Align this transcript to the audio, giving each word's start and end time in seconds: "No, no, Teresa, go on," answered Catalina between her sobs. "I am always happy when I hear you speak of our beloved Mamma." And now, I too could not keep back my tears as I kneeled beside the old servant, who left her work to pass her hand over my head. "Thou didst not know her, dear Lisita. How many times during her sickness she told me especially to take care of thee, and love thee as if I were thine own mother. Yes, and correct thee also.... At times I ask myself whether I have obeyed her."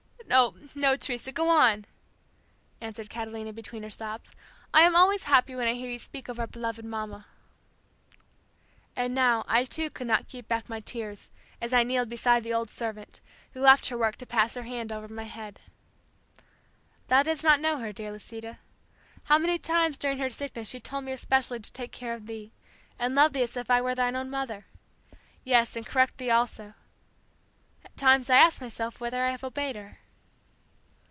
"No, 0.27 0.55
no, 0.75 0.95
Teresa, 0.95 1.33
go 1.33 1.49
on," 1.49 1.83
answered 2.79 3.09
Catalina 3.09 3.51
between 3.51 3.83
her 3.83 3.89
sobs. 3.89 4.31
"I 4.73 4.83
am 4.83 4.95
always 4.95 5.23
happy 5.25 5.53
when 5.55 5.67
I 5.67 5.73
hear 5.73 5.89
you 5.91 5.99
speak 5.99 6.29
of 6.29 6.39
our 6.39 6.47
beloved 6.47 6.85
Mamma." 6.85 7.25
And 8.95 9.13
now, 9.13 9.43
I 9.45 9.65
too 9.65 9.89
could 9.89 10.07
not 10.07 10.29
keep 10.29 10.47
back 10.47 10.69
my 10.69 10.79
tears 10.79 11.31
as 11.59 11.73
I 11.73 11.83
kneeled 11.83 12.07
beside 12.07 12.45
the 12.45 12.53
old 12.53 12.69
servant, 12.69 13.19
who 13.51 13.59
left 13.59 13.89
her 13.89 13.97
work 13.97 14.15
to 14.19 14.25
pass 14.25 14.53
her 14.55 14.63
hand 14.63 14.93
over 14.93 15.09
my 15.13 15.25
head. 15.25 15.59
"Thou 17.09 17.23
didst 17.23 17.43
not 17.43 17.59
know 17.59 17.79
her, 17.79 17.91
dear 17.91 18.13
Lisita. 18.13 18.59
How 19.23 19.37
many 19.37 19.57
times 19.57 19.97
during 19.97 20.19
her 20.19 20.29
sickness 20.29 20.69
she 20.69 20.79
told 20.79 21.03
me 21.03 21.11
especially 21.11 21.59
to 21.59 21.73
take 21.73 21.91
care 21.91 22.13
of 22.13 22.25
thee, 22.25 22.53
and 22.97 23.15
love 23.15 23.33
thee 23.33 23.43
as 23.43 23.57
if 23.57 23.69
I 23.69 23.81
were 23.81 23.95
thine 23.95 24.15
own 24.15 24.29
mother. 24.29 24.65
Yes, 25.43 25.75
and 25.75 25.85
correct 25.85 26.17
thee 26.19 26.31
also.... 26.31 26.73
At 27.83 27.97
times 27.97 28.29
I 28.29 28.37
ask 28.37 28.61
myself 28.61 29.01
whether 29.01 29.25
I 29.25 29.31
have 29.31 29.43
obeyed 29.43 29.75
her." 29.75 29.97